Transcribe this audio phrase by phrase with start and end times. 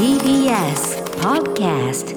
[0.00, 2.16] TBS Podcast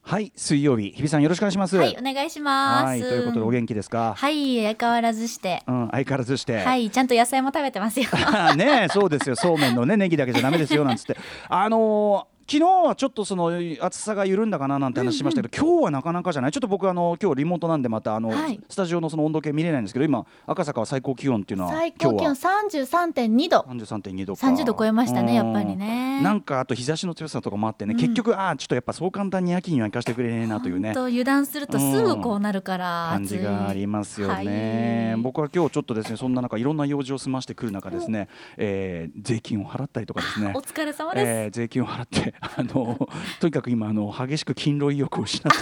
[0.00, 2.84] はい水曜日日比さんよろしくお願いしますはい、お願いします。
[2.84, 5.64] はいということでお元気ですか、はい、相変わらずして。
[5.66, 8.06] うん相変わらずして、はい、ちゃんと野菜も食べてますよ。
[8.54, 11.16] ねそうですよそうめんのねネギだけじゃダメですよなんつって
[11.48, 13.50] あのー昨日はちょっとその
[13.80, 16.52] 暑さが緩んだかななんて話しましたけど、今日はなかなかじゃない？
[16.52, 18.60] ちょっと僕あの今日リモートなんでまたあの、はい。
[18.68, 23.56] スタジオのその温度計見れないんですけど今赤坂は最高気温っていうのは最高気温今日三十三点二度。
[23.58, 24.46] は33.2度か。
[24.46, 25.46] 30度超えましたねうん。
[25.46, 26.22] やっぱりね。
[26.22, 28.00] なんかあと日差しの強さとかもあってね、うん。
[28.00, 30.94] 結局ああちょっとやっぱそう簡単に秋には行かせてくれねえなというね。
[30.94, 33.08] と油断するとすぐこうなるから。
[33.10, 35.20] 感じがありますよね、はい。
[35.20, 40.52] 僕は今日ちょっとですねそんな中いろんな用事を済ましてくる中ですね、えー税金を払ったりとかですね。
[40.54, 41.28] お疲れ様です。
[41.28, 43.08] えー税金を払ってあの
[43.40, 45.58] とにかく今あの激しく勤労意欲を失って。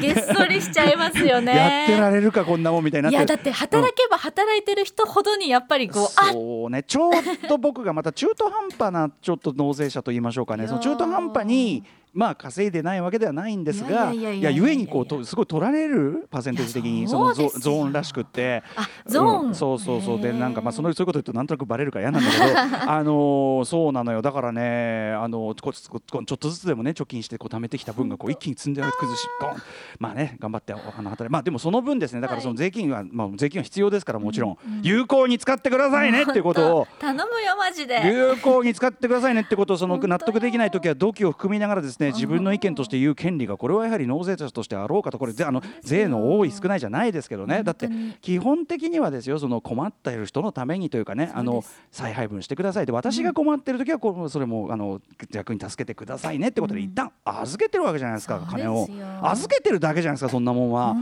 [0.00, 1.54] げっそりしちゃいますよね。
[1.54, 3.16] やってられるかこんなもんみたいになって。
[3.16, 6.82] いやだって働けば働いてる人ほどにやっぱりこう、あそうね。
[6.82, 7.12] ちょう
[7.48, 10.66] ど僕がまた中途半端なちょっと納税者と言いましょうかね。
[10.66, 11.84] その中途半端に
[12.14, 18.62] まあ稼いでないわけではないんですがいやゆえにこうとすごい取られるパーセンテージ的にそのゾーンらしくって。
[18.76, 19.46] あゾーン。
[19.48, 20.20] うんそうそうそう。
[20.20, 22.44] でなんかまあそのそういうこと言うとなんとなくバレるから嫌なんだけど
[22.90, 24.22] あのーそうなのよ。
[24.22, 29.50] だからねあのこちょっとずつでもね貯金してこう貯めてきた分がこう一気に積んで崩しゴン。
[29.98, 32.20] まあね頑張ってお花働いまあでもその分ですね。
[32.20, 34.58] だからその税金は、まあ税金は必要ですからもちろん。
[34.82, 36.88] 有効に使ってくださいねっていうことを。
[37.00, 38.00] 頼むよマジで。
[38.06, 47.62] 有効に使ってくださいねってことをその納得できない時は土器を含みながらですね自分の意見として言う権利がこれはやはり納税者としてあろうかとこれぜあの税の多い少ないじゃないですけどね。
[47.62, 47.88] だって
[48.20, 52.86] 基本的にはですよその困っている人のためにというかねあの再配分してください。
[52.86, 58.88] で私が困っている時はこうそれもあの逆に助けてくださいねってことで一旦預けてるわけじゃないですか金を。
[59.22, 60.94] 預けてるだけじゃないですかそんなもんは。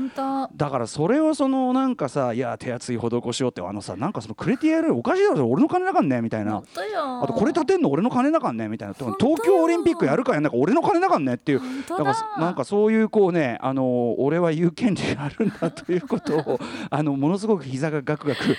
[0.56, 6.62] だからそれをそのなんかさいや手厚い施しようってあのさなんかそのくれてやるおかしいだろ俺の金だかんねみたいな。
[7.22, 8.94] あとこれ立てんの俺の金だかんねみたいな。
[8.94, 11.60] 東京オリンピックやるかやんなんか俺の金だかんねっていう。
[11.88, 11.96] だ。
[11.96, 16.60] かなんかそういうこうねあの俺は言う権利があるんだということを
[16.90, 18.40] あのものすごく膝がガクガク。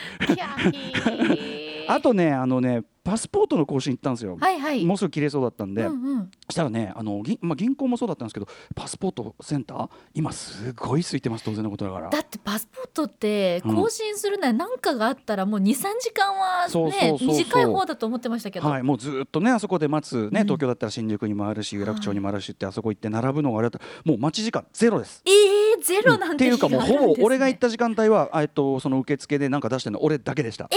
[1.87, 4.37] あとねあのねパスポートの更新行ったんですよ。
[4.39, 4.85] はいはい。
[4.85, 6.31] もうすぐ切れそうだったんで、うんうん。
[6.49, 12.09] したらねあの銀,、まあ、銀行もそうだったんですけどパスポートセンター今すごい空いてます当然のことだから。
[12.09, 13.75] だってパスポートってうん。
[13.75, 20.47] 更新するなら何かがあったらもう23時間はね短い方だと思ってましたけど、はい、もうずっとねあそこで待つね、うん。
[20.47, 25.23] 東京だったら新宿にもあるし有楽町にもあるしってあそこ行って並ぶのがあれだったらもう待ち時間ゼロです。
[25.25, 30.69] えー、ゼロなんてっていうかもうほぼ俺が行っった時間帯はえっとその受付でなんか出してるの俺だけでした、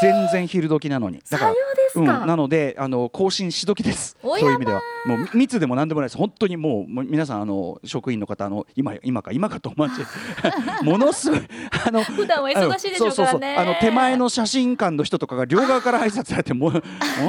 [0.00, 1.20] 全然昼時なのに。
[1.30, 4.16] だからですか、うん、なのであの更新し時です。
[4.22, 4.82] おやまそういう意味では。
[5.06, 6.18] もう密でも何でもないです。
[6.18, 10.04] 本当にもうもう皆さんあの職員の方あの今今か今かと思って
[10.84, 11.40] ものすごい
[11.86, 13.56] あの普段は忙しいでしょうからね。
[13.56, 16.80] あの手前の写真館の人とかが両側から挨拶されてもうも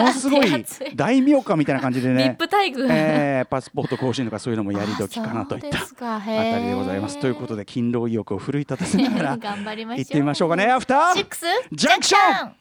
[0.03, 0.65] のすごい
[0.95, 2.35] 大名家みたいな感じでね。
[2.37, 5.79] プ待遇、えーパスポート更新とかそういうのもやり時かなといった
[6.15, 7.19] あたりでございます。
[7.19, 10.03] ということでで勤労意欲を奮い立たせながら 頑張りましょう。
[10.03, 10.65] 行ってみましょうかね。
[10.65, 11.19] After.
[11.21, 11.25] Six?
[11.25, 12.51] Junction.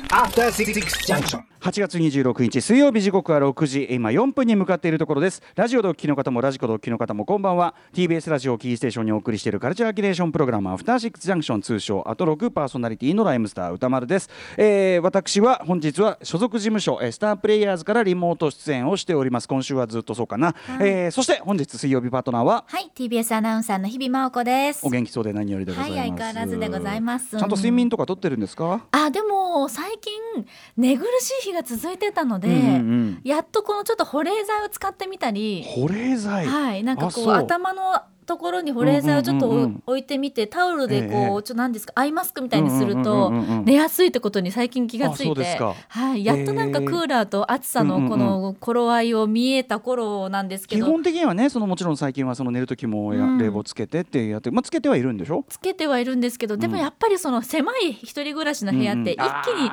[0.00, 3.86] 8月26日水曜日時刻は6時。
[3.90, 5.42] 今4分に向かっているところです。
[5.54, 7.74] ラジオでお聞きの方もラジコでお聞きの方もこんばんは。
[7.92, 19.46] TBS ラジオをキーステーションにお送りしているカルチャーキュレーションプログラム After Six Junction 通称アトロクパーソナリティのライムスター宇多丸です、えー、私は本日は所属事務所えースタープレイヤーズからリモート出演をしております。
[19.48, 22.64] 今週はずっとそうかな、えーそして本日水曜日パートナーは？
[22.66, 24.80] はい TBS アナウンサーの日々真央子です。
[24.86, 27.30] お元気そうで何よりでございます、はい相変わらずでございます。
[27.38, 28.80] ちゃんと睡眠とかとってるんですか？
[28.92, 33.20] あでも最近寝苦しい日が続いてたので、うんうんうん。
[33.24, 36.46] やっとこのちょっと保冷剤を使ってみたり保冷剤？
[36.46, 41.92] はい、なんかこう頭のところに保冷剤をちょっと置いてみてタオルでこう、ええちょっと何ですか？
[41.96, 43.30] アイマスクみたいにするうんと
[43.64, 46.86] 寝やすいってことに最近気がついうてはい、やっとなんかええ。
[46.86, 55.44] クーラーと暑さのこの頃合いを見えた頃なんですけど、基本的にはねそのもちろん最近はその寝る時も冷房つけてってやって、まあ、つけてはいるんでしょ？
[55.48, 59.68] つけてはいるんですけどでもやっぱりその狭い一人暮らしの部屋って一気に、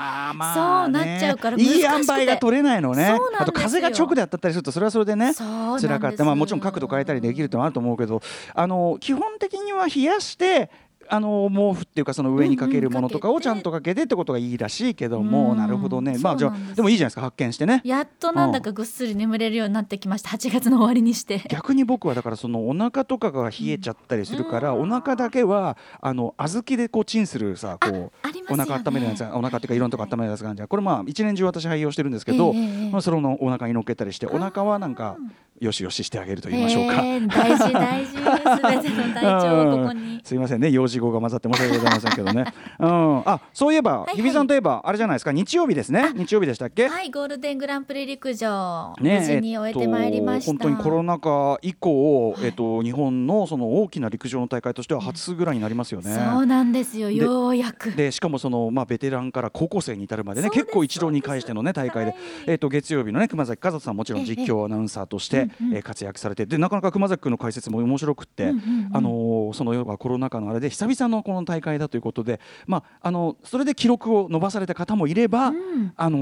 [0.53, 1.77] そうなっちゃうから難しくて。
[1.77, 3.17] いい塩梅が取れないのね。
[3.37, 6.25] あと風が直で当たったりするとそれはそれでねそうなんです辛かった。
[6.25, 8.21] まあもちろん角度変えたりできるってのはあると思うけど
[8.53, 10.69] あの基本的には冷やして
[11.09, 15.57] あの毛布っていうかその上にかけるものとかうんうんをちゃんとかけてってことがいいらしいけども、うん。
[15.57, 16.17] なるほどね。
[16.19, 17.21] まあじゃでもいいじゃないですか。
[17.21, 17.81] 発見してね。
[17.83, 20.29] やっとなんだかぐっすり眠れるようになってきました。
[20.29, 21.43] 8月の終わりにして。
[21.49, 30.67] 逆に僕はだからそのお腹とかが冷えちゃったりするから、お腹だけはあの小豆でこうチンするさこうお腹温めるやつがお腹っていうかいろんなとこ温めるやつがあるじゃん。
[30.67, 35.17] これまあ一年中私愛用してるんですけど、ええええまあ、それをお腹に乗っけたりしてお腹はなんか
[35.59, 37.03] よしよししてあげると言いましょうか。
[37.03, 38.11] えー大事大事。
[38.11, 40.21] すべての体調をここに。
[40.23, 42.45] すいませんね幼児語が混ざって申し訳ございませんけどね、
[42.79, 45.31] うん、あそういえば、はい日比さんといえばあれじゃないですか？
[45.31, 50.51] 日曜日ですね日曜日でしたっけ、はい、ゴールデングランプリ陸上、ね無事に終えてまいりました。
[50.51, 56.13] えっと、本当にコロナ禍以降、えっと、日本のその大きな陸上の大会としては初ぐらいになりますよね。
[56.13, 57.91] そうなんですよ、ようやく。
[57.93, 68.59] でしかもその、まあ、ベテランから高校生に至るまでね結構一堂に会しての、ね、大会で、はいえっと月曜日の、ね、熊崎和人さんもちろん実況アナウンサーとして、うんうんえー活躍されてでなかなか熊崎君の解説も面白くって、うんうんう
[68.89, 68.89] ん。
[68.93, 75.93] あのーその要はコロナ禍のあれで久々のこの大会だということで、まあ、あのそれで記録を伸ばされた方もいれば、うん。
[75.95, 76.17] あの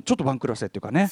[0.00, 1.08] ーちょっと番狂わせっていうかね。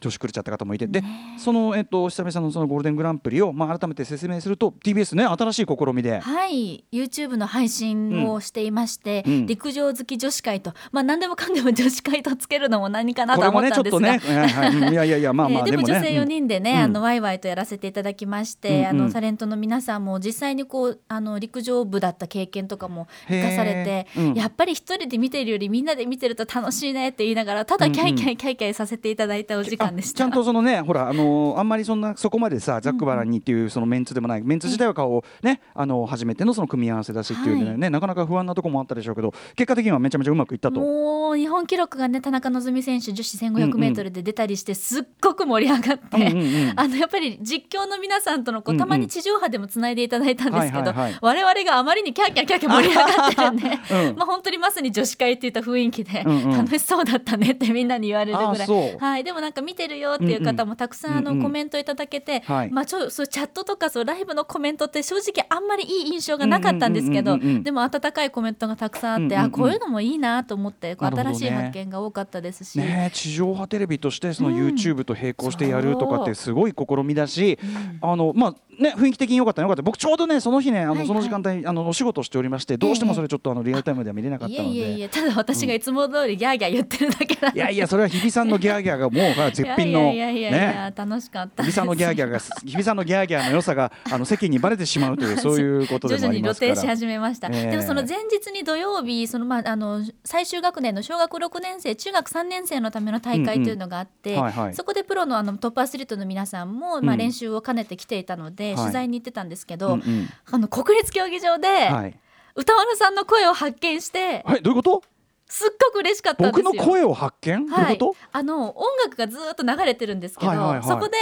[0.00, 1.02] 女子狂っちゃった方もいて、で
[1.38, 6.20] その、えっと、久々のそのゴールデングランプリを、まあ、改めて説明すると TBS ね新しい試みで。
[6.20, 9.46] はい、YouTube の配信をしていまして、うん。
[9.46, 14.76] 陸上好き女子会と、まあ何でもかんでも女子会とつけるのも何かなことれ思ったんですが、ね、はいはい。
[14.76, 14.92] うん。
[14.92, 15.94] いやいやいやまあまあ、 えーでもね。
[15.94, 16.78] 女性4人でね、うん。
[16.78, 18.86] あのワイワイとやらせていただきまして、うんうん。
[18.86, 24.34] あのタレントの皆さんも実際にこうあの陸上部だった経験とかも生かされてうん。
[24.34, 30.16] やっぱり一人で見てるよりみんなで見てると楽しいねって言いながらただキャイキャイキャイキャイさせていただいたお時間でした。
[30.16, 40.80] あちゃんとそのねほらあのーあんまりそんなそこまでさザックバランにっていうそのメンツでもない、メンツ自体は顔をねあの初めてのその組み合わせだしっていうね、ねなかなか不安なところもあったでしょうけど結果的にはめちゃめちゃうまくいったと。
[40.80, 46.72] もう日本記録がね田中希実選手女子 1500m で出たりしてすっごく盛り上がって、うんうんうん。
[46.76, 53.68] あのやっぱり実況の皆さんとのこうたまに地上波でもつないでいただいたんですけど、我々があまりにキャーキャーキャーキャー盛り上がってるんで、
[54.10, 54.16] うん。
[54.18, 56.50] まあ本当にまさに女子会っていった雰囲気で、うんうん。
[56.52, 62.70] 楽しそうだったねってみんなに言われるぐらい、はい、でもなんか見てるよっていう方もたくさんあのコメントいただけて、はい。
[62.70, 74.56] まあちょそうチャットとかそうライブのコメントって正直あんまりいい印象がなかったんですけど、でも温かいコメントがたくさんあって、あこういうのもいいなと思って新しい発見が多かったですし、ね地上波テレビとしてそのうん。
[74.56, 77.58] YouTube と並行してやるとかってすごい試みだし、
[78.00, 79.82] あのまあね雰囲気的に良かったよかった。
[79.82, 84.74] 僕ちょうどねその日ねあはいはいのその時間帯あのお仕事をしておりましてどうしてもそれちょっとあのリアルタイムでは見れなかっいたので。
[84.74, 90.92] えいえいえただ私がいつも通りギャーギャー言ってるだけなんでいやいやそれは日比さんのギャーギャーがもう絶品のいやいやいやいや、ね。
[90.94, 96.74] 楽しかった日比さんのギャーギャーが日比さんのギャーギャーの良さがあの世間にバレてしまうという そういうことでもあ徐々に露りますから。
[96.74, 97.70] 呈し始めました、ええ。
[97.70, 104.42] でもその前日に土曜日その、まあ、あの最終学年の小学6年生中学3年生のための大会というのがあって、うんうん。
[104.44, 104.74] はいはい。
[104.74, 107.18] そこでプロのあのトップアスリートの皆さんも、まあ、うん。
[107.18, 108.76] 練習を兼ねてきていたので、はい。
[108.76, 110.28] 取材に行ってたんですけど、うんうん。
[110.50, 112.18] あの国立競技場で、はい。
[112.54, 115.02] 歌丸さんの声を発見してはいどういうこと？
[115.46, 116.64] すっごく嬉しかったんですよ。
[116.64, 118.16] 僕の声を発見、どういうこと？
[118.32, 120.82] あの音楽がずーっと流れてるんですけど、はいはいはい。
[120.82, 121.16] そこで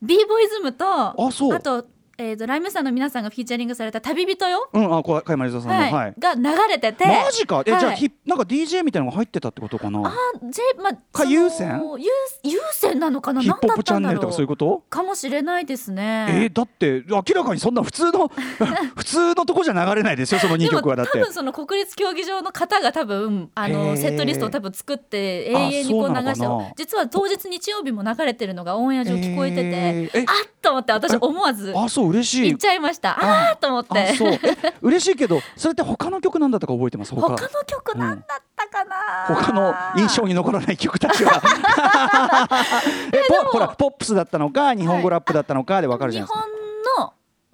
[0.00, 1.60] b ボーイズムとあそう。
[1.60, 1.84] と,、
[2.20, 5.92] えー、とライムさんの皆さんがフィーチャリングされた「旅人よ」うんあこ加山里さんのはい。
[5.92, 7.06] はい、が流れてて。
[7.06, 7.62] マジか。
[7.64, 7.80] え、はい。
[7.80, 10.00] じゃあひなんか DJ みたいなのが入ってたってことかな？
[10.04, 10.12] あ
[10.50, 11.80] J まあかその有線？
[11.96, 12.10] 有
[12.42, 13.40] 有線なのかな？
[13.40, 14.82] ヒップホップチャンネルとかそういうこと？
[14.90, 16.26] かもしれないですね。
[16.28, 18.26] えーだって明らかにそんな普通の
[18.96, 21.12] 普通のとこじゃ流れないですよその2でも曲はだって。
[21.12, 30.20] 多分その国立競技場の方が多分あのセットリストを多分作って永遠にこう流して実は当日日曜日も流れてるのがオンエア上聞こえてて、えー。
[30.22, 30.24] え？
[30.26, 31.72] あっと思って私思わず。
[31.76, 32.07] あそう？
[32.08, 32.42] 嬉しい。
[32.42, 33.16] 言っちゃいました。
[33.18, 34.00] あーっと思って。
[34.00, 34.32] あそう。
[34.32, 34.40] え
[34.82, 37.14] 嬉しいけどそれって他の曲なんだったか覚えてます？
[37.14, 38.96] 他他の曲なんだったかな、
[39.28, 41.40] 他の印象に残らない曲たちは。
[43.12, 46.46] えポほらポップスだったのか日本語ラップだったのかでわかるじゃ日ないですか、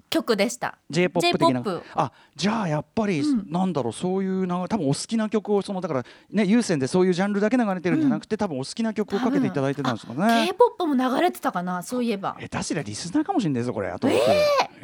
[0.09, 0.77] 曲でした。
[0.89, 1.63] J-POP 的な。
[1.95, 3.51] あじゃあやっぱり、うん。
[3.51, 10.47] なんだろうそういうな多分お好きな曲をそのだからね有線でそういうジャンルだけ流れてるんじゃなくて、多分お好きな曲をかけていただいてたんですかね。
[10.47, 12.37] K-POP も流れてたかなそういえば。
[12.39, 14.07] 下手すりゃリスナーかもしれないぞこれあと、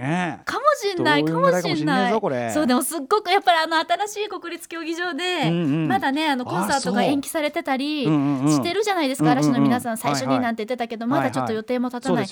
[0.01, 0.39] ね。
[0.41, 2.19] えかもしんないかもしんない。
[2.53, 5.87] そうでもすっごくやっぱりあの新しい国立競技場で、うんうん。
[5.87, 9.47] まだねあのコンサートが延期されてたりしてるじゃないですか、うんうんうん。
[9.47, 12.27] 嵐の皆さん最初になんて言ってたけど、まだちょっと予定も立たない、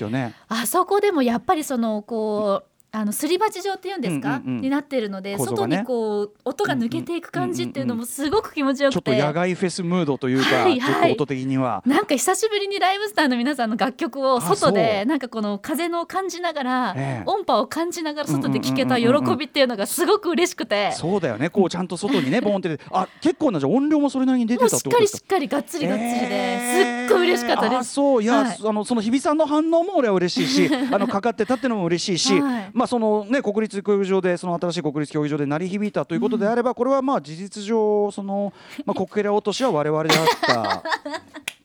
[0.48, 4.62] あそこでもやっぱりそのこうあのすり鉢状っていうんですか、うんうんうん。
[4.62, 5.46] になってるので、ね。
[5.46, 11.12] 外にこう音が抜けていく感じっていうのもすごく気持ちよちょくて、っと野外フェスムードというか、はいはい。
[11.14, 11.84] 音的には。
[11.86, 15.08] なんか久しぶりにライブスターの皆さんの楽曲を外でう。
[15.08, 17.30] なんかこの風の感じながら、ええ。
[17.30, 19.38] 音波を感じながら外で聴けた喜うんうんうんうんうん。
[19.38, 21.50] びっていうのがすごく嬉しくて、そうだよね。
[21.50, 22.80] こうちゃんと外にね ボンって。
[22.92, 25.02] あ結構なじゃあ音量もそれなりに出てもうしってかりたっこと？
[25.02, 27.94] ですかしっかりがっつりがっつりで、えーすっごい嬉しかったであす。
[27.94, 28.24] そう。
[28.24, 28.58] いや、はい。
[28.64, 38.54] あのその日比さんの反応も俺は嬉しいし あのかかってたっていうのも嬉しいし、はいまあそのね国立競技場でその新しい国立競技場で鳴り響いたということであれば、これはまあ事実上その
[38.86, 40.84] まあ国慶落としは我々であった。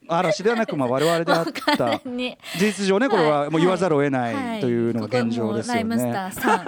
[0.08, 1.46] 嵐ではなくまあ我々であっ
[1.76, 2.00] た。
[2.04, 4.60] 事実上ねこれはもう言わざるを得なはい。
[4.60, 5.96] というのが現状ですよね。
[6.12, 6.64] ターさん。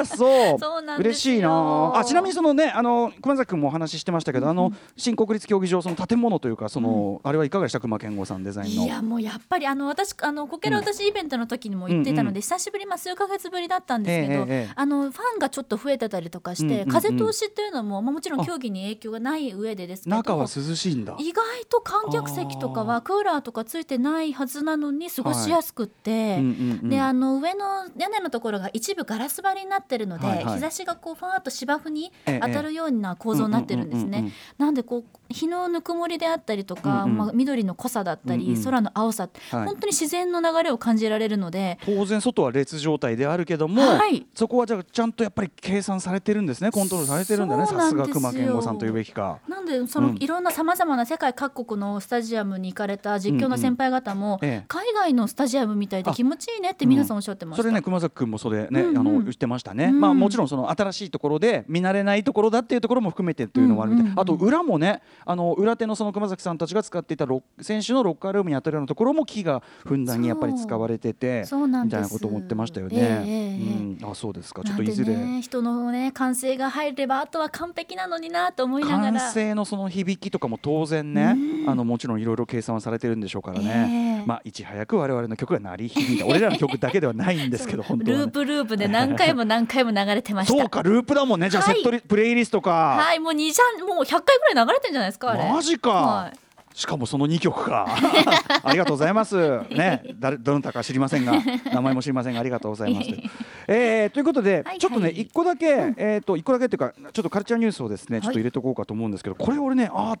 [0.00, 0.58] あそう。
[0.58, 1.92] そうなん嬉しいな。
[1.94, 8.84] あちなみにそのねあの熊崎君もお話ししてましたけど、あの新国立競技場その建物というかその、あれはいかがでした熊健吾さんデザインの。
[8.84, 21.16] いやもうやっぱりあの私あのこけら私イベントの時にも言ってたので、久しぶりまあ数ヶ月ぶりだったんですけど、あのファンがちょっと増えてたりとかして、風通しっていうのも、まあ、もちろん競技に影響がない上でですけど中は涼しいんだ。
[21.18, 30.44] 意外と観客席とかはクーラーとかついてないはずなのに過ごしやすくって、うんうんうんであの上の屋根のところが一部ガラス張りになってるので、はい。
[30.44, 30.54] はい。
[30.56, 32.40] 日差しがこうファーっと芝生にええ。
[32.42, 34.08] 当たるような構造になってるんですね。
[34.08, 34.32] うんうんうんうん。
[34.58, 37.16] なんでこう日のぬくもりであったりとか、うんうん。
[37.16, 38.64] まあ、緑の濃さだったり、うんうん。
[38.64, 39.66] 空の青さって、はい。
[39.66, 41.78] 本当に自然の流れを感じられるので。
[41.84, 44.26] 当然外は列状態であるけども、はい。
[44.34, 46.70] そこはじゃあちゃんとやっぱり計算されてるんですね。
[46.70, 47.66] コントロールされてるんだね。
[47.66, 49.38] さすが熊健吾さんというべきか。
[49.48, 50.16] なんでその、うん。
[50.18, 54.48] いろんなさまざまな世界各国のスタジアムに行かれた実況の先輩方も、うん。
[54.48, 54.64] うんええ。
[54.68, 57.62] 海外のスタジアムみたいで気持ちいいねって皆さんおっしゃってました。
[57.62, 58.98] それね熊崎君もそれね、うんうん。
[58.98, 60.00] あの言ってましたね、うん。
[60.00, 64.20] まあもちろんその新しいところで見慣れないところだっていうところも含めてっていうのもあるみたい、うんうんうん。
[64.20, 67.26] あと裏もねあの裏手のその熊崎さんたちが使っていた
[67.60, 72.96] 選手のロッカールームに当たるようなところも木がふんだんにやっぱり使われててそうなんみたいなことを思ってましたよね。
[72.96, 74.04] ええええ。
[74.04, 74.62] うん、あそうですか。
[74.62, 79.20] ちょっといずれ、ね、人のね歓声が入ればあとは完璧なのになと思いなが完ら。
[79.30, 81.70] 成のその響きとかも当然ね、うん。
[81.70, 86.26] あのもちろんいろいろ計算はされてるんでしょうからえね、えまあいち早く我々の曲が鳴り響いた。
[86.26, 90.58] 俺らの曲だけではないんですけど本当は、ね、 ループループで何回も何回も流れてました。
[90.58, 91.48] そうかループだもんね。
[91.48, 91.74] じゃあはい。
[91.76, 95.52] セットリ、プレイリストか、はい、もう二三もう100回ぐらい流れてんじゃないですかあれ？
[95.52, 96.38] マジか、はい。
[96.74, 97.86] しかもその2曲か。
[98.64, 99.36] ありがとうございます。
[99.68, 100.02] ね。
[100.18, 101.34] 誰どなたか知りませんが
[101.72, 103.08] 名前も知りませんがありがとうございます。
[103.68, 110.16] えー、ということで、はいちょっとねはい一個だけ、えっ、と一個だけっていうかちょっとカルチャーニュースをですねちょっと入れとこうかと思うんですけど、これ俺ねあ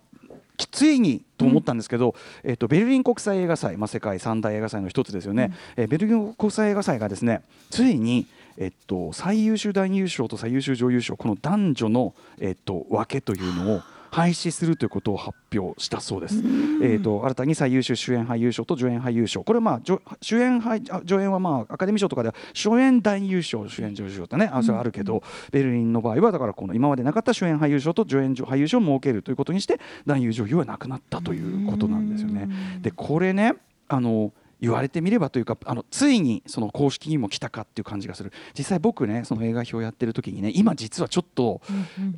[0.56, 8.26] きついにと思ったんですけど、えっ、とベルリン国際映画祭まあ世界三大映画祭の一つですよね、えーベルリン国際映画祭がですねついに
[8.58, 13.80] えっと、最優秀男優賞と最優秀女優賞この男女の、えっと、分けというのを
[14.12, 16.36] 廃止するということを発表したそうです。
[16.82, 19.80] えー、と新たに最優秀主演俳優賞と助演俳優賞これはまあ
[20.20, 24.50] 主演俳あ助演はまあアカデミー賞とかでは主演男優賞主演女優賞ってね。
[24.52, 32.50] あそれはあるけど、ベルリンの場合はだからこの今までなかった主演俳優賞と助演俳優賞を設けるということにして男優女優はなくなったということなんですよね。
[32.82, 33.54] でこれね
[33.88, 41.60] あの言われてみればというかあのついにその公式にも来たかっていう感じがする実際僕ねその映画表やってる時にね今実はちょっと、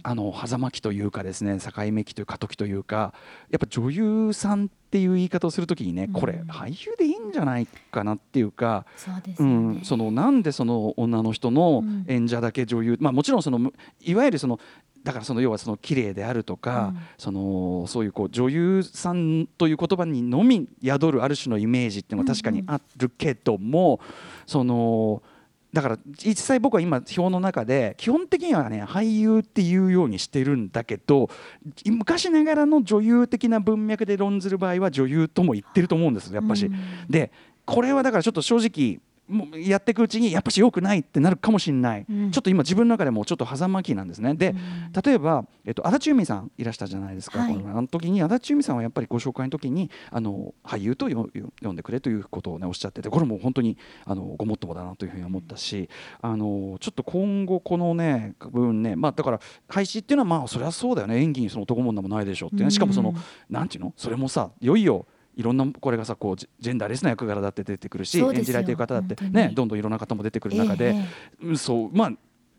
[0.03, 3.15] あの狭間期というかですね境目期という過渡期というか
[3.51, 8.87] やっぱ女優さんっていう言い方をする時にね、これ俳優でいいんじゃないかなっていうか。
[8.97, 9.47] そうですう。
[9.47, 14.61] ん、そのなんでその女の人のうん演者だけ女優、まあ、もちろんそのむいわゆるその
[15.05, 17.01] だからその要はその綺麗であるとか、うん。
[17.19, 24.01] そのそういうこう女優さんという言葉にのみ宿るある種のイメージっていうのは確かにあるけども、
[24.47, 25.23] その
[25.75, 31.29] だから実際僕は今表の中で基本的にはね俳優っていうようにしてるんだけど
[31.85, 36.67] 昔ながらの女優的な文脈で論ずる場合は女優とも言ってると思うんですやっぱし。
[36.67, 36.75] うん。
[37.11, 37.33] で
[37.67, 42.31] これはだからちょっと正直もうやっていくうちにやっぱし良くないってなるかもしれない、うん。
[42.31, 44.35] ちょっと今自分の中でもちょっと狭間期なんですね。
[44.35, 44.57] で、うん。
[45.03, 47.55] 例えば、えっと、足立由美さんいらしたじゃないですか、はい。
[47.55, 55.89] このあの時に足立由美さんはやっぱりご紹介の時にあの俳優とよよ呼んでくれということを、ね、おっしゃっててこれも本当にあのごもっともだなというふうに思ったし
[56.21, 61.21] あのちょっと今後このね部分ね、まあ、だから廃止っていうのはまあそれはそうだよね。
[61.23, 63.17] 演技にその男も女もないでしょうっていうねしかもその、うん
[63.49, 63.93] なんていうの？
[63.97, 70.95] それもさいよいよいろんなこれがさこうジェンダーレスな役柄だって出てくるし演じられてる方だってねどんどんいろんな方も出てくる中で、
[71.57, 71.91] そう。
[71.93, 72.13] まあ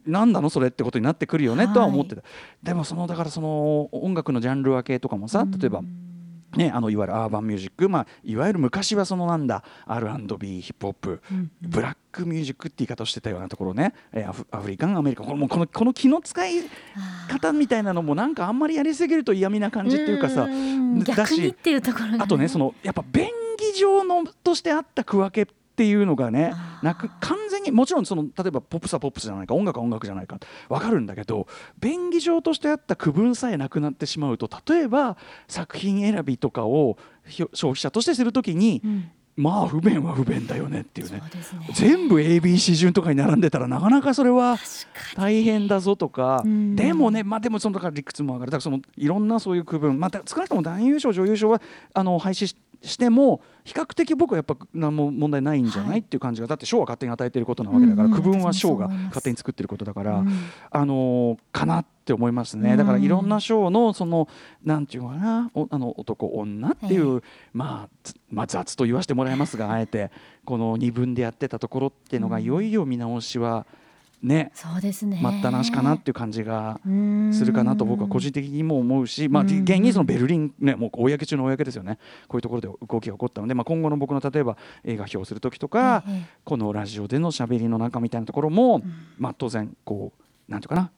[0.06, 2.22] なんなのそれってことになってくるよねはいとは思ってた、
[2.62, 5.82] でもそのだからその音楽のジャンル分けとかもさ例えば、
[6.56, 16.64] ね、あのいわゆるアーバンミュージック、まあ、いわゆる昔はそのなんだ R&B ヒップホップ、うんブラックミュージックって言い方をしてたようなところねえーアフアフリカンアメリカこのこのこの気の使い
[17.30, 30.40] 方みたいなのもなんかあんまりやりすぎると嫌味な感じっていうかさんだし逆にっていうところが、あとねそのやっぱ便宜上のとしてあった区分けっていうのがねなく完全にもちろんその例えばポップスはポップスじゃないか音楽は音楽じゃないか
[30.70, 31.48] わかるんだけど
[31.80, 35.18] 便宜上としてあった区分さえなくなってしまうと例えば
[35.50, 39.12] 作品選びとかを消費者としてするときに、うん。
[39.36, 41.18] まあ不便は不便だよねっていうね。
[41.18, 41.22] ね。
[41.74, 44.58] 全部 ABC 順とかに並んでたらなかなかそれは
[45.16, 46.76] 大変だぞとか、うん。
[46.76, 48.52] でもね、まあ、でもそのだから理屈も上がる。
[48.52, 51.62] だからそのいろんなそういう区分、また少なくとも男優賞女優賞は
[51.94, 56.00] あの廃止ししても比較的僕はやっぱ何も問題ないんじゃない、はい。
[56.00, 60.30] っていう感じがだって賞は勝手に与えていることなわけだから、うんうん区分は賞が勝手に作ってることだから、うん。
[60.72, 62.78] あのーかなって思いますね、うん。
[62.78, 64.28] だからいろんな賞のその
[64.64, 67.22] なんていうのかなおあの男女っていう、
[67.54, 70.12] まあつまあ雑と言わせてもらいますがあえて
[70.46, 72.44] この二分でやってたところっていうのが、うん。
[72.44, 73.66] いよいよ見直しは
[74.26, 75.20] ねそうですね。
[75.22, 77.34] 待ったなしかなっていう感じがうん。
[77.34, 79.64] するかなと僕は個人的にも思うし、まあ、うん。
[79.64, 81.98] 現にそのベルリン、ね、もう公中の公ですよね。
[82.28, 88.84] こういうところで動きが起こったので、まあ、今後の僕の例えば映画表をする時とか、ええこのラジオでのしゃべりの中みたいなところも、ん。
[89.18, 90.92] まあ、当然こうなんていうかな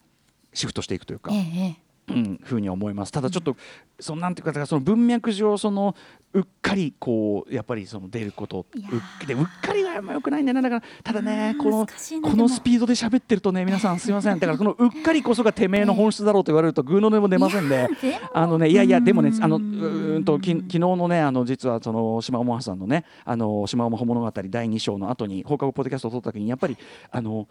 [0.54, 1.32] シフトしていくというか。
[1.34, 3.12] ええうん、ふうに思います。
[3.12, 3.58] ただちょっと、
[4.00, 5.96] そのなんていうかその文脈上その
[6.34, 8.66] うっかりこうやっぱりその出ること。
[8.74, 10.62] うっでうっかりがあんまよくないんだよね。
[10.62, 11.88] だからただねうんこの
[12.22, 14.38] このスピードで喋ってるとね皆さんすいません。
[14.40, 17.90] だからこのうっかりこそがてめえの本質だろうと言われるとグーの音も出ませんで。
[18.34, 26.78] あのねいやいやでもねうんあのうーんとき昨日のねあの実はその島尾真帆さんのねあの島尾真帆物語第2章の後に放課後ポッドキャストを撮った時にやっぱり
[27.12, 27.48] あの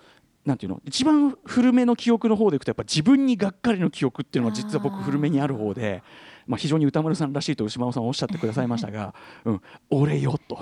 [0.47, 6.03] なんていうの一番古めの記憶の方でいくとやっぱ自分にがっかりの記憶っていうのが実は僕古めにある方で。
[6.47, 9.61] まあ、非常に歌丸さんらしいと島尾さんおっしゃってくださいましたが「うん、
[9.91, 10.57] 俺よ」と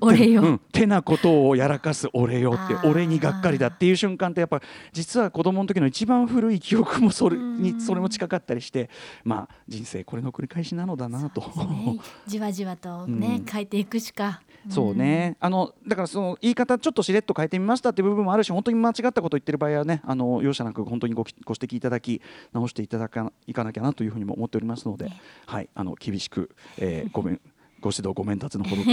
[0.00, 4.60] 俺よ、うん、てなことをやらかす俺よって俺にがっかりだっていう瞬間ってやっぱ
[4.92, 8.90] 実は子供の時の一番古い記憶もそれうんにそれも近かったりして
[9.24, 11.40] まあ人生これの繰り返しなのだなと。
[11.40, 13.44] ね、じわじわとね、うん。
[13.44, 14.42] 変えていくしか。
[14.68, 22.22] そうね、あのだからその言い方ちょっとしれっと変えてみましたっていう部分もあるし本当に間違ったことを言ってる場合はねあの容赦なく本当にごきご指摘いただき
[22.52, 25.20] 直していただかいかなきゃなというふうにも思っておりますので、ね。
[25.46, 25.68] はい。
[25.74, 27.40] あの厳しく、えーごめん
[27.82, 28.88] ご指導ご鞭達のほどと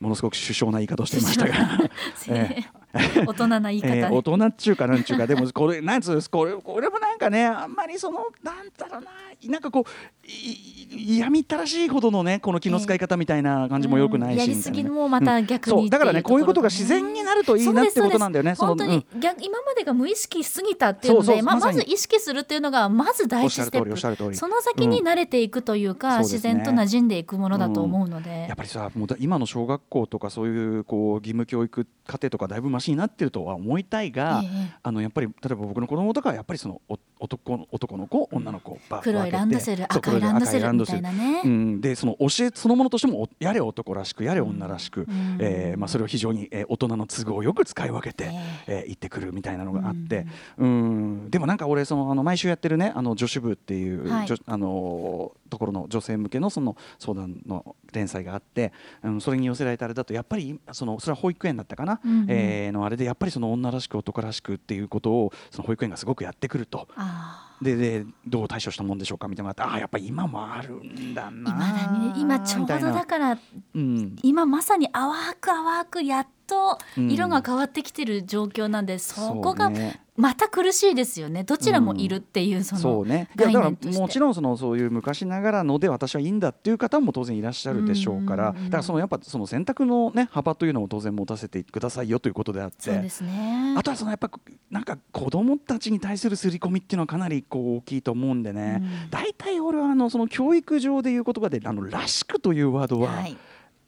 [0.00, 1.90] ものすごく首相な言い方をしていましたが。
[2.28, 2.62] え
[3.26, 3.88] 大人な言い方。
[3.88, 5.26] で、えー大人っちゅうかなんちゅうか。
[5.26, 9.10] でもこれなんつうこれこれもなんかねあんまりそのなんだろうな。
[9.48, 24.36] なんかこうい嫌みったらしいほどのねこの気の使い方みたいな感じもよくないし、うんやりすぎもまみた逆にそうだからねこういうことが自然になるといいなってことなんだよね本当に、逆今までが無意識しすぎたっていうのでまず意識するっていうのがまず第一ステップ。
[24.36, 34.74] その先に慣れていくというか、うん自然と馴染んでいくものだと思うので、やっぱりさもうだ今の小学校とかそういうこう義務教育課程とかだいぶマシになってるとは思いたいが、ええ。
[34.82, 45.38] あのやっぱり例えば僕の子供とかはやっぱりそのお男の男の子女の子ば黒いランドセル赤いランドセルみたいなね、うん、でその教えそのものとしてもおやれ男らしくやれ女らしく、ん。
[45.40, 48.30] えーまあ、それを非常に、えー大人の都合をよく使い分けて、
[48.66, 48.84] ええ。
[48.86, 50.26] ー行ってくるみたいなのがあって、
[50.58, 54.26] うん、でもなんか俺そのあの毎週やってるねあの女子部っていう、はい。
[54.26, 62.26] 女あのところの女性向けのその相談の連載があって、うん、それに寄せられたあれだとやっぱりそのそれは保育園だったかな、うんうん。
[62.28, 66.88] えーのあれでやっぱりその女らしく男らしくっていうことをその保育園がすごくやってくると。
[67.60, 72.14] ででどう対処したもんでしょうかみたいなのがあってああやっぱり今もあるんだな今だね。
[72.16, 73.38] 今ちょうどだから
[73.74, 77.10] うん、今まさに淡く淡くやっとうん。
[77.10, 81.42] 色が変わってきてる状況なんで、そこがそうねまた苦しいですよね。
[81.42, 83.28] どちらもいるっていうその、そうね。
[83.36, 88.50] いやだからもちろんそのそういう昔ながらので私はいいんだっていう方も当然いらっしゃるでしょうから。
[88.50, 88.70] うんうんうん。
[88.70, 92.76] だからそのやっぱその選択のね幅というのも当然持たせてくださいよということであって。
[92.78, 93.74] そうですね。
[93.76, 94.30] あとはそのやっぱ
[94.70, 98.78] なんか子供たちに対する刷り込みっていうのはかなりこう大きいと思うんでね。
[98.80, 99.10] うん。
[99.10, 103.36] 大体俺はあのその教育上でいう言葉であのらしくというワードは、はい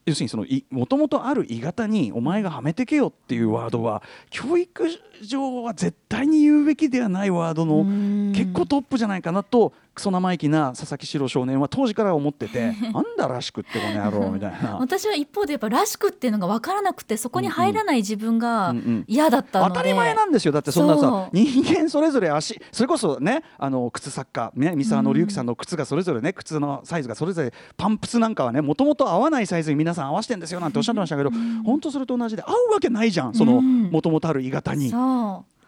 [0.07, 4.87] 要するにそのもともとある鋳型にお前がはめてけよっていうワードは教育
[5.23, 8.33] 上は絶対に言うべきではないワードのうん。
[8.35, 14.76] 結構トップじゃないかなとクソ生意気な佐々木史郎少年は当時から思ってて なんだらしくってこの野郎 みたいな。
[14.78, 20.52] 私は一方でやっぱらしくっていうのが分からなくてそこに入らない自分がうんうん嫌だったので、当たり前なんですよ。
[20.52, 21.28] だってそんなそさう。
[21.33, 31.30] 人間それぞれ足それこそねあの靴作家ね三沢紀之さんの靴がそれぞれね靴のサイズがそれぞれパンプスなんかはねもともと合わないサイズに皆さん合わせてんですよなんておっしゃってましたけど
[31.64, 33.35] 本当それと同じで合うわけないじゃん。
[33.35, 33.90] そのうん。
[33.90, 34.92] もともとある鋳型に。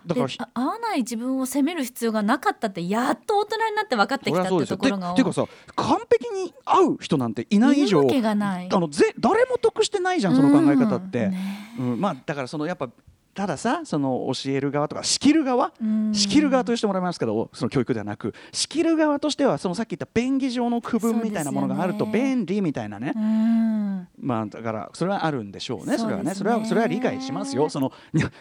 [0.06, 11.24] だから合わない自分を責める必要がなかったってやっと大人になって分かってきたってところがてていうかさ完璧に合う人なんていない以上あのぜ誰も得してないじゃんその考え方って。
[11.24, 11.66] うんね。
[11.78, 12.88] うん、まあだからそのやっぱ
[13.36, 16.14] たださその教える側とか仕切る側うん。
[16.14, 23.12] 仕切る側としてもらいますけどその教育ではなく仕切る側としてはそのさっき言った便宜上の区分みたいなものがあると便利みたいなね。
[23.14, 24.08] うん。
[24.18, 25.98] まあだからそれはあるんでしょうね。
[25.98, 27.68] それはねそれはそれは理解しますよ。
[27.68, 27.92] その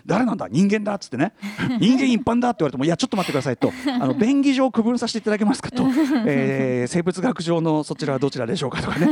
[0.06, 0.48] 誰なんだ？
[0.50, 1.34] 人間だっつってね。
[1.80, 3.74] 人間一般だって言われてもいやちょっと待ってくださいと。
[4.02, 5.84] あの便宜上区分させていただけますかと、
[6.26, 9.08] えー生物学上のそちらはどちらでしょうかとかね、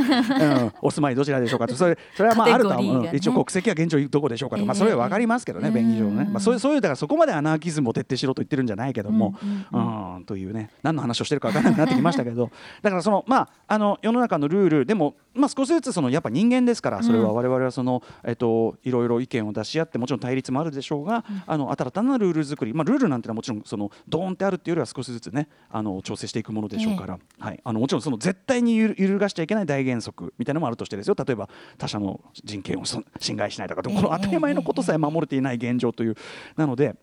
[0.66, 1.74] ん、お住まいどちらでしょうかと。
[1.74, 4.62] それそれはまああるとは思う、一応国籍は現状どこでしょうかと。
[4.62, 9.34] か、まあ、それは分かりますけどね、便宜上ね、まあ、そういうそういうだからそこまでアナーキズムを徹底しろと言ってるんじゃないけども、
[9.72, 10.70] うんというね。
[10.82, 12.50] 何の話をしてるか分からなくなってきましたけど。
[12.82, 14.86] だからそのまああの世の中のルール。
[14.86, 31.16] でも、まあ、少しずつそのやっぱ人間ですからそれは我々はその、えっと、いろいろ意見を出し合ってもちろん対立もあるでしょうが、あの新たなルール作り、まあ、ルールなんてのはもちろんそのドーンってあるっていうよりは少しずつねあの調整していくものでしょうから、はい、あのもちろんその絶対に揺るがしちゃいけない大原則みたいなのもあるとしてですよ。
[31.16, 36.16] 例えば他者の人権をそ侵害しないとかでもこの当たり前のことさえ守れていない現状という
[36.56, 36.96] なので。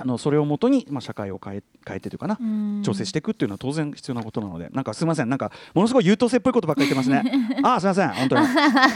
[0.00, 2.38] あのそれをもとに、まあ、社会を変え変えてというかな
[2.82, 5.28] 調整していくっていうのは当然必要なことなのでなんかすみません。
[5.28, 7.32] なんかものすごい優等生っぽいことばっかり言ってますね。
[7.62, 8.08] ああすみません。
[8.10, 8.46] 本当に。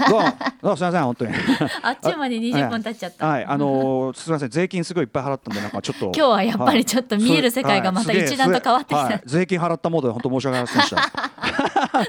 [0.08, 0.24] どうも
[0.62, 1.02] どうもすみません。
[1.04, 1.32] 本当に。
[1.82, 3.26] あっちゅう間に20分経っちゃった。
[3.26, 3.44] はい。
[3.44, 4.50] あのーすみません。
[4.50, 9.04] 税金すごいいっぱい払ったんでなんかちょっと今日はやっぱりちょっと見える世界がまたはい一段と変わってきた。
[9.04, 9.22] はい。
[9.24, 11.34] 税金払ったモードで本当申し訳ありませんでした。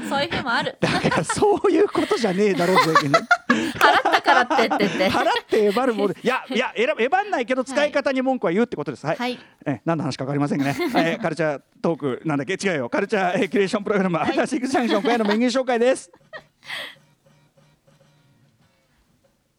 [0.10, 0.77] そういう日もある。
[0.81, 3.19] だからそういうことじゃねえだろう税金ね。
[3.75, 5.10] 払ったからってって言って。
[5.10, 6.13] 払ってえばるもの。
[6.13, 9.06] でいやいや選えばんないけど使い方に文句は言うってことです。
[9.06, 9.39] はい、はい。
[9.65, 12.54] え何の話か分かりませんがね、 えーカルチャートークなんだっけ？
[12.54, 12.89] 違うよ。
[12.89, 16.12] カルチャー、えーキュレーションプログラム、アフターシックスジャンクション今夜のメニュー紹介です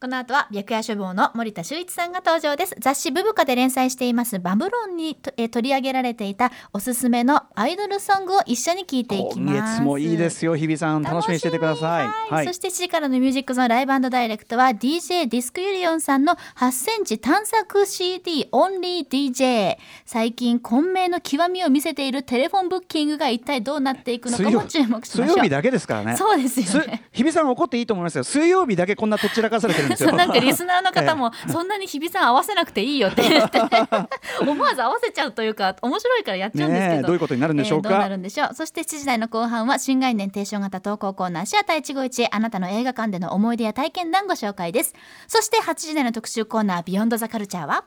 [0.06, 2.76] この後は白夜書房の森田修一さんが登場です。
[2.78, 4.38] 雑誌ブブカで連載しています。
[4.38, 9.72] バブロンにとえー取り上げられていたおすすめのアイドルソングを一緒に聞いていき今ます。
[9.78, 10.54] 月もいいですよ。
[10.54, 12.32] 日比さん楽しみにしててください。
[12.32, 12.46] はい。
[12.46, 25.36] そして7時からのミュージックゾーンライブダイレクトは DJ ディスクユリオンさんの8センチ探索 CD オンリー DJ 最近混迷の極みを見せているテレフォンブッキングが一体どうなっていくのかも注目し水ましょう。
[25.38, 26.16] 曜日だけですからね。
[26.16, 27.02] そうですよね。
[27.12, 28.22] す日比さん怒っていいと思いますよ。
[28.22, 30.10] 水曜日だけこんなとっちらかされてるんですよ。
[30.10, 33.58] そうなんかリスナーの方もそんなに日比さん合わせなくていいよって言って
[34.40, 37.88] 思わず合わせちゃうというか面白いからやっちゃうんですけど、どういうことになるんでしょうか？
[37.88, 38.54] えーどうなるんでしょう。
[38.54, 44.94] そして7時台の後半は新概念提唱型投稿コーナーシアター一期一会あなたの映画館での思い出や体験談ご紹介です。
[45.26, 47.84] そして8時台の特集コーナー Beyond the Culture は？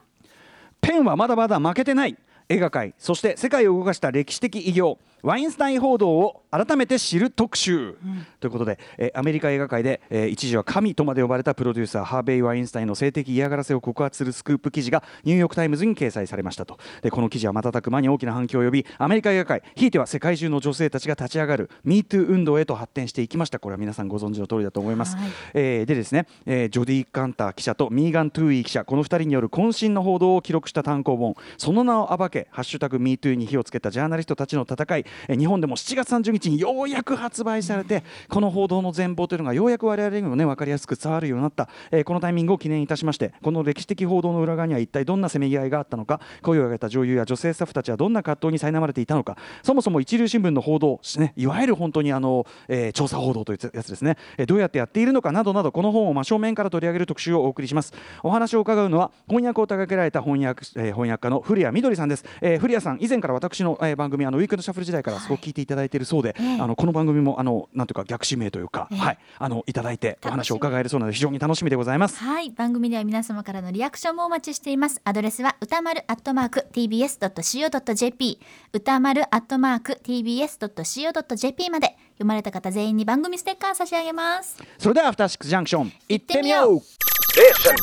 [0.80, 2.16] ペンはまだまだ負けてない。
[2.48, 7.96] 映画界そして世界を動かした歴史的偉業ワインスタイン報道を改めて知る特集、
[8.40, 16.78] ということで、えーアメリカ映画界で、えー一時は神とまで呼ばれたプロデューサーハーベイ・ワインスタインの性的嫌がらせを告発するスクープ記事がニューヨーク・タイムズに掲載されましたと。
[17.02, 23.58] でこの記事は瞬く間に大きな反響を呼びアメリカ映画界ひいては世界中の女性たちが立ち上がる MeToo 運動へと発展していきました。
[23.58, 25.30] これは皆さんご存知の通りだと思います、はい。
[25.54, 57.92] えーでですね、えージョディ・カンター記者とミーガン・トゥーイー記者この2人による渾身の報道を記録した単行本その名を暴け「ハッシュタグ #MeToo」に火をつけたジャーナリストたちの戦い、えー日本でも7月30日にようやく発売されてこの報道の全貌というのがようやく我々にもね分かりやすく伝わるようになった、えこのタイミングを記念いたしましてこの歴史的報道の裏側には一体どんなせめぎ合いがあったのか声を上げた女優や女性スタッフたちはどんな葛藤に苛まれていたのかそもそも一流新聞の報道、ね、いわゆる本当にあの、え調査報道というやつですね、えどうやってやっているのかなどなどこの本を真正面から取り上げる特集をお送りします。
[58.22, 66.60] お話を伺うのは翻訳を手掛けられた翻訳,、え翻訳家の古谷みどりさんです、え古谷さん以前から私の、え番組あのウィークエンドシャッフル時代からすごく聞いていただいているそうで、ええ。
[66.60, 68.98] あのこの番組もあのなんというか逆指名というか、ええ。
[68.98, 69.18] はい。
[69.38, 72.18] あのいただいてお話を伺えるそうなので非常に楽しみでございます。
[72.18, 75.00] はい番組では皆様からのリアクションもお待ちしています。
[75.04, 78.40] アドレスは歌丸アットマーク tbs.co.jp
[78.72, 81.96] 歌丸アットマーク tbs.co.jp まで。
[82.20, 84.58] 読まれた方全員に番組ステッカー差し上げます。
[84.76, 86.74] それではアフターシックスジャンクション行ってみよう。
[86.74, 87.10] 行ってみよう。
[87.30, 87.74] Station.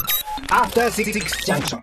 [0.49, 1.81] After Six Junction.